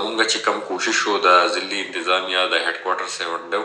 [0.00, 3.62] زمونږ چې کم کوشش وو د ضلعي انتظامیه د هډ کوارټر سیونډو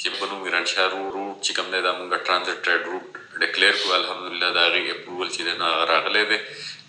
[0.00, 3.06] چې په نوم میرانشاه رو روټ چې کوم دی دا مونږ ټرانزټ ټریډ روټ
[3.42, 6.38] ډیکلیئر کړو الحمدلله د هغې اپروول چې دی نو راغلی دی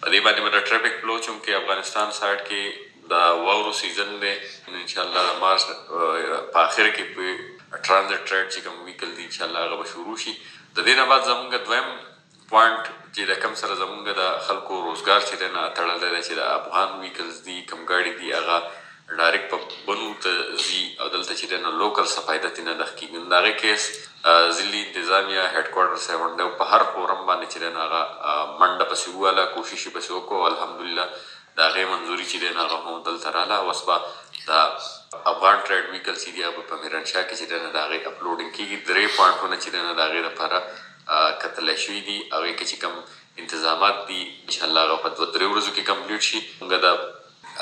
[0.01, 2.63] په دې باندې به د ټریفک فلو چونکې افغانستان سایډ کې
[3.11, 3.13] د
[3.45, 4.33] واورو سیزن دی
[4.81, 5.61] انشاءالله مارچ
[6.53, 7.25] په آخر کې په
[7.85, 10.33] ټرانزټ ټریډ چې کوم ویکل دی انشاءالله هغه شروع شي
[10.75, 11.87] د دې نه بعد زمونږ دویم
[12.53, 12.83] پوینټ
[13.15, 16.41] چې د کم سره زمونږ د خلکو روزګار چې دی، نه، تړلی دی چې د
[16.57, 18.57] افغان ویکلز دي کم ګاډي دي، هغه
[19.17, 19.57] ډایرکټ په
[19.87, 20.31] بنو ته
[20.65, 23.33] ځي او دلته چې دی نو لوکل څه فایده ترې نه دخ کېږي نو د
[23.39, 23.83] هغې کیس
[24.57, 28.01] ضلعي انتظامیه هیډ کوارټر سیونډو په هر فورم باندې چې دی نو هغه
[28.59, 31.05] منډه پسې وواله کوشش یې پسې وکړو الحمدلله
[31.57, 33.57] د هغې منظوري چې دی نو هغه هم دلته راله.
[33.67, 33.97] اوس به
[34.47, 34.51] د
[35.31, 38.51] افغان ټریډ ویکل چې دي هغه په میرانشاه کې چې دی نو د هغې اپلوډینګ
[38.57, 40.57] کېږي درې پوینټونه چې دی نو د هغې لپاره
[41.43, 42.95] کتلی شوي دي هغې کې چې کوم
[43.41, 46.39] انتظامات دي، انشاءالله هغه په دوه درې ورځو کې کمپلیټ شي.
[46.59, 46.87] موږ د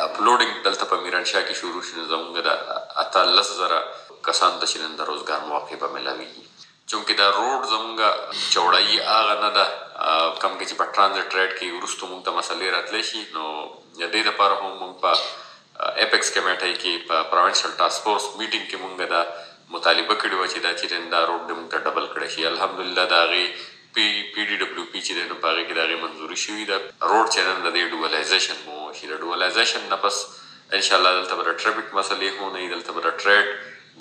[0.08, 2.50] اپلوډینګ دلته په میرانشاه کې شروع شي، نو زموږ د
[3.04, 3.80] اتلس زره
[4.30, 6.44] کسانو ته چې د روزګار موقع به میلاویږي
[6.90, 7.98] چونکې دا روډ زموږ
[8.54, 9.66] چوړایي هغه نه ده.
[10.42, 13.46] کم کې چې په ټرانزټ ریډ کې وروستو موږ ته مسلې راتلی شي، نو
[14.00, 15.12] د دې لپاره هم موږ په
[16.06, 19.16] اپیکس کمیټۍ کې، په پروینشل ټاسک فورس میټینګ کې موږ د
[19.76, 22.48] مطالبه کړې وه چې دا چې دا روډ دې موږ ته ډبل کړی شي.
[22.52, 23.46] الحمدلله د هغې
[23.96, 26.66] پی پی ډي ډبلیو پی چې دی نو په هغې کې د هغې منظوري شوي
[26.70, 26.78] ده.
[27.10, 30.16] روډ چې نن د دې ډوالایزیشن مو وشي د ډوالایزیشن نه پس
[30.78, 33.48] انشاءالله دلته به د ټرافیک مسلې هم نه وي، دلته به د ټریډ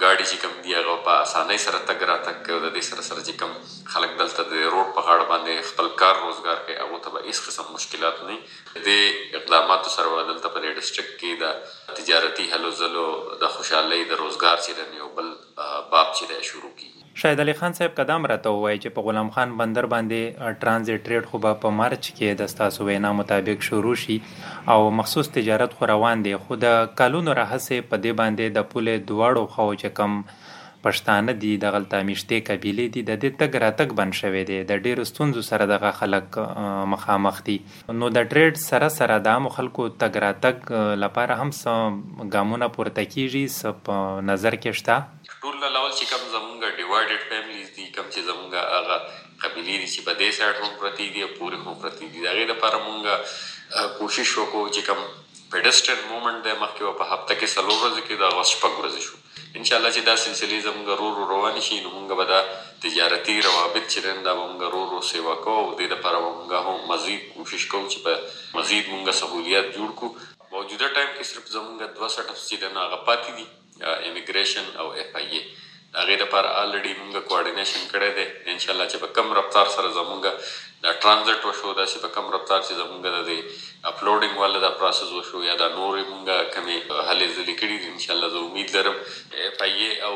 [0.03, 3.21] ګاډي چې کوم دي، هغه په اسانۍ سره تګ راتګ کوي، د دې سره سره
[3.27, 3.53] چې کوم
[3.93, 7.39] خلک دلته د روډ په غاړه باندې خپل کار روزګار کوي هغو ته به هېڅ
[7.47, 8.39] قسم مشکلات نه وي.
[8.87, 13.07] دې اقداماتو سره به دلته په دې ډسټرکټ کې د تجارتي هلو ځلو،
[13.45, 15.31] د خوشحالۍ، د روزګار چې دی یو بل
[15.93, 17.01] باب چې شروع کیږي.
[17.23, 21.25] شاید علي خان صاحب قدم راته وایي چې په غلام خان بندر باندې ټرانزیټ ریټ
[21.33, 24.19] خو په مارچ کې د ستاسو وینا مطابق شروع شي.
[24.75, 26.37] او مخصوص تجارت خو روان دی.
[26.45, 30.23] خو د کالونو راهسې په دې باندې د پولې دواړو خو چې کم
[30.87, 34.83] پښتانه دي، د غلطه میشته قبيله دي، د دې تګ راتګ بن شوی دی، د
[34.89, 36.39] ډیرو ستونزو سره دغه خلک
[36.95, 37.57] مخامخ دي.
[38.03, 40.57] نو د ټریډ سره سره د عام خلکو تګ راتګ
[41.05, 42.01] لپاره هم سم
[42.35, 43.91] ګامونه پورته کیږي سپ
[44.33, 44.97] نظر کې شته؟
[45.43, 48.97] ټول لول چې کوم زمونږ ډیوایډډ فیملیز دي کوم چې زمونږ هغه
[49.43, 52.19] قبیلې دي چې په دې سایډ هم پرتی دي او پورې هم پرتی دي.
[52.25, 53.03] د هغې لپاره مونږ
[53.99, 55.01] کوشش وکړو چې کوم
[55.53, 59.17] پیډسټرن مومنټ دی، مخکې په هفته کې څلور ورځې کې دا اوس شپږ ورځې شو.
[59.59, 62.41] ان شاء الله چې دا سلسله زموږ رور روان شي نو موږ به دا
[62.83, 67.25] تجارتي روابط چې دي دا موږ رور سیوا کوو د دې لپاره موږ هم مزید
[67.39, 68.13] کوشش کوو چې په
[68.59, 70.11] مزید موږ سہولیات جوړ کړو
[70.53, 72.81] موجوده ټایم کې صرف زمونږ دوه سټپس چې دي نو
[73.39, 73.47] دي
[74.11, 75.43] امیګریشن او اف آی ای
[75.93, 80.23] د هغې لپاره الریډي مونږ کوارډینیشن کړی دی انشاءالله چې په کم رفتار سره زمونږ
[80.85, 83.39] دا ټرانزټ وشو داسې په کم رفتار چې زمونږ د دې
[83.91, 86.77] اپلوډینګ والا دا پروسس وشو، یا دا نورې مونږ کمې
[87.09, 88.97] هلې ځلې کړي دي، انشاءالله زه امید لرم.
[89.49, 90.15] If I O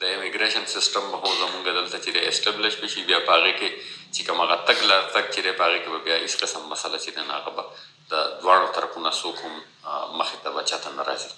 [0.00, 3.70] the امیګریشن system به زمونږ دلته چې دی اسټبلش بشي بیا په هغې کې
[4.14, 6.62] چې کوم هغه تګ لار تګ چې دی، په هغې کې به بیا هېڅ قسم
[6.72, 7.64] مسله چې دی، نو هغه به
[8.10, 9.54] د دواړو طرفونه څوک هم
[10.18, 11.30] مخې ته به چاته نه راځي.